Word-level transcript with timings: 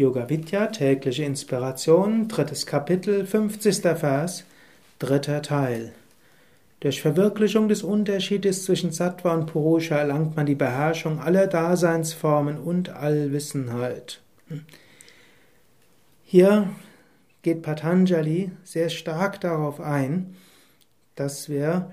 Yoga 0.00 0.30
Vidya, 0.30 0.68
tägliche 0.68 1.24
Inspiration, 1.24 2.26
drittes 2.26 2.64
Kapitel, 2.64 3.26
50. 3.26 3.82
Vers, 3.98 4.44
dritter 4.98 5.42
Teil. 5.42 5.92
Durch 6.80 7.02
Verwirklichung 7.02 7.68
des 7.68 7.82
Unterschiedes 7.82 8.64
zwischen 8.64 8.92
Sattva 8.92 9.34
und 9.34 9.44
Purusha 9.44 9.96
erlangt 9.96 10.36
man 10.36 10.46
die 10.46 10.54
Beherrschung 10.54 11.20
aller 11.20 11.46
Daseinsformen 11.46 12.56
und 12.56 12.88
Allwissenheit. 12.88 14.22
Hier 16.24 16.70
geht 17.42 17.60
Patanjali 17.60 18.52
sehr 18.64 18.88
stark 18.88 19.38
darauf 19.42 19.80
ein, 19.80 20.34
dass 21.14 21.50
wir 21.50 21.90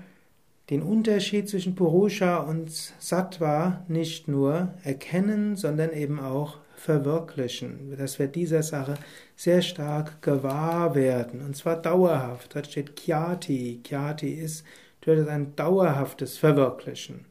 den 0.70 0.80
Unterschied 0.80 1.46
zwischen 1.46 1.74
Purusha 1.74 2.38
und 2.38 2.70
Sattva 2.70 3.84
nicht 3.86 4.28
nur 4.28 4.72
erkennen, 4.82 5.56
sondern 5.56 5.92
eben 5.92 6.18
auch 6.18 6.56
verwirklichen, 6.78 7.96
dass 7.96 8.18
wir 8.18 8.26
dieser 8.26 8.62
Sache 8.62 8.94
sehr 9.36 9.62
stark 9.62 10.22
gewahr 10.22 10.94
werden, 10.94 11.40
und 11.42 11.56
zwar 11.56 11.80
dauerhaft. 11.80 12.54
Dort 12.54 12.66
steht 12.66 12.96
Kyati. 12.96 13.80
Kyati 13.82 14.32
ist 14.32 14.64
durch 15.00 15.28
ein 15.28 15.54
dauerhaftes 15.56 16.38
Verwirklichen. 16.38 17.26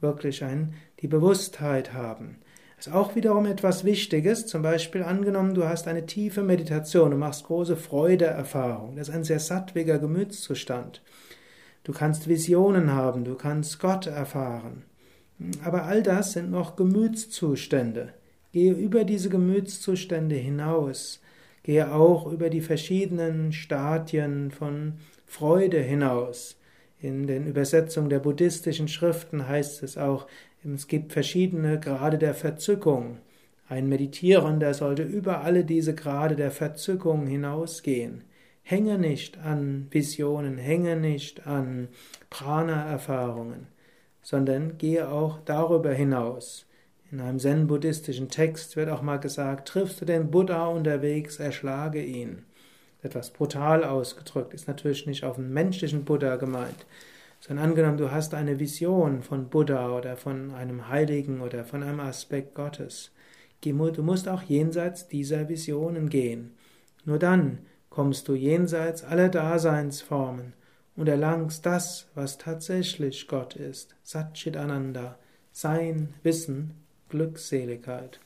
Wirklich 0.00 0.44
ein, 0.44 0.74
die 1.00 1.08
Bewusstheit 1.08 1.92
haben. 1.92 2.38
Das 2.76 2.88
ist 2.88 2.92
auch 2.92 3.14
wiederum 3.14 3.46
etwas 3.46 3.84
Wichtiges. 3.84 4.46
Zum 4.46 4.62
Beispiel 4.62 5.02
angenommen, 5.02 5.54
du 5.54 5.64
hast 5.64 5.88
eine 5.88 6.06
tiefe 6.06 6.42
Meditation, 6.42 7.12
du 7.12 7.16
machst 7.16 7.44
große 7.44 7.76
Freudeerfahrung. 7.76 8.96
Das 8.96 9.08
ist 9.08 9.14
ein 9.14 9.24
sehr 9.24 9.40
sattwiger 9.40 9.98
Gemütszustand. 9.98 11.00
Du 11.84 11.92
kannst 11.92 12.28
Visionen 12.28 12.92
haben, 12.92 13.24
du 13.24 13.34
kannst 13.34 13.78
Gott 13.78 14.06
erfahren. 14.06 14.84
Aber 15.62 15.84
all 15.84 16.02
das 16.02 16.32
sind 16.32 16.50
noch 16.50 16.76
Gemütszustände. 16.76 18.14
Gehe 18.54 18.72
über 18.72 19.02
diese 19.02 19.30
Gemütszustände 19.30 20.36
hinaus. 20.36 21.20
Gehe 21.64 21.92
auch 21.92 22.30
über 22.30 22.50
die 22.50 22.60
verschiedenen 22.60 23.52
Stadien 23.52 24.52
von 24.52 24.92
Freude 25.26 25.80
hinaus. 25.80 26.56
In 27.00 27.26
den 27.26 27.48
Übersetzungen 27.48 28.10
der 28.10 28.20
buddhistischen 28.20 28.86
Schriften 28.86 29.48
heißt 29.48 29.82
es 29.82 29.98
auch, 29.98 30.28
es 30.72 30.86
gibt 30.86 31.12
verschiedene 31.12 31.80
Grade 31.80 32.16
der 32.16 32.32
Verzückung. 32.32 33.18
Ein 33.68 33.88
Meditierender 33.88 34.72
sollte 34.72 35.02
über 35.02 35.40
alle 35.40 35.64
diese 35.64 35.96
Grade 35.96 36.36
der 36.36 36.52
Verzückung 36.52 37.26
hinausgehen. 37.26 38.22
Hänge 38.62 39.00
nicht 39.00 39.36
an 39.38 39.88
Visionen, 39.90 40.58
hänge 40.58 40.94
nicht 40.94 41.44
an 41.44 41.88
Prana-Erfahrungen, 42.30 43.66
sondern 44.22 44.78
gehe 44.78 45.08
auch 45.08 45.40
darüber 45.44 45.92
hinaus. 45.92 46.68
In 47.14 47.20
einem 47.20 47.38
zen-buddhistischen 47.38 48.28
Text 48.28 48.74
wird 48.74 48.88
auch 48.90 49.00
mal 49.00 49.18
gesagt, 49.18 49.68
triffst 49.68 50.00
du 50.00 50.04
den 50.04 50.32
Buddha 50.32 50.66
unterwegs, 50.66 51.38
erschlage 51.38 52.02
ihn. 52.02 52.44
Etwas 53.04 53.30
brutal 53.30 53.84
ausgedrückt, 53.84 54.52
ist 54.52 54.66
natürlich 54.66 55.06
nicht 55.06 55.22
auf 55.22 55.38
einen 55.38 55.52
menschlichen 55.52 56.04
Buddha 56.04 56.34
gemeint, 56.34 56.86
sondern 57.38 57.66
angenommen, 57.66 57.98
du 57.98 58.10
hast 58.10 58.34
eine 58.34 58.58
Vision 58.58 59.22
von 59.22 59.48
Buddha 59.48 59.96
oder 59.96 60.16
von 60.16 60.52
einem 60.54 60.88
Heiligen 60.88 61.40
oder 61.40 61.64
von 61.64 61.84
einem 61.84 62.00
Aspekt 62.00 62.56
Gottes. 62.56 63.12
Du 63.62 64.02
musst 64.02 64.28
auch 64.28 64.42
jenseits 64.42 65.06
dieser 65.06 65.48
Visionen 65.48 66.08
gehen. 66.08 66.56
Nur 67.04 67.20
dann 67.20 67.60
kommst 67.90 68.26
du 68.26 68.34
jenseits 68.34 69.04
aller 69.04 69.28
Daseinsformen 69.28 70.54
und 70.96 71.08
erlangst 71.08 71.64
das, 71.64 72.08
was 72.16 72.38
tatsächlich 72.38 73.28
Gott 73.28 73.54
ist, 73.54 73.94
Satchitananda, 74.02 75.16
sein 75.52 76.12
Wissen, 76.24 76.83
glücksseligkeit. 77.14 78.18